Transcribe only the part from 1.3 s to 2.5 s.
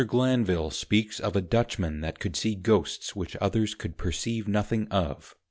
a Dutchman that could